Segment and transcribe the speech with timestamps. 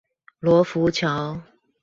[0.39, 1.39] 羅浮橋